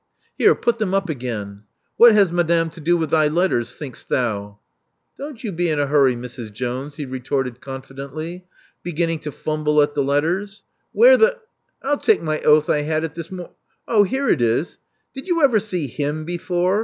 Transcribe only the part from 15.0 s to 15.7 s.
Did you ever